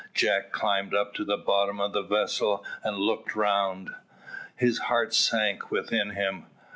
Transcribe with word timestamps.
Jack 0.15 0.51
climbed 0.51 0.95
up 0.95 1.13
to 1.13 1.23
the 1.23 1.37
bottom 1.37 1.79
of 1.79 1.93
the 1.93 2.01
vessel 2.01 2.65
and 2.83 2.97
looked 2.97 3.35
around. 3.37 3.91
His 4.55 4.79
heart 4.79 5.13
sank 5.13 5.69
within 5.69 6.09
him. 6.09 6.47